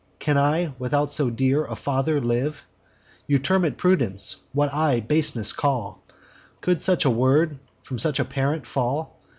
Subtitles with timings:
[0.17, 2.63] Can I, without so dear a father, live?
[3.27, 6.01] You term it prudence, what I baseness call:
[6.61, 9.19] Could such a word from such a parent fall?